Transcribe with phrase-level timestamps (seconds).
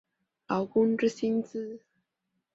[0.47, 1.79] 劳工之薪资